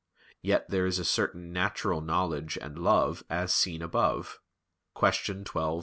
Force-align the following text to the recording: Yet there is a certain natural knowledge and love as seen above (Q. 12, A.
Yet 0.41 0.67
there 0.67 0.87
is 0.87 0.97
a 0.97 1.05
certain 1.05 1.53
natural 1.53 2.01
knowledge 2.01 2.57
and 2.59 2.79
love 2.79 3.23
as 3.29 3.53
seen 3.53 3.83
above 3.83 4.39
(Q. 4.99 5.43
12, 5.43 5.45
A. 5.53 5.79